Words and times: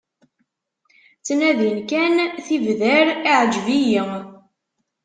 Ttnadin 1.19 1.77
kan 1.89 2.15
tibdar 2.45 3.07
"iɛǧeb-iyi". 3.31 4.01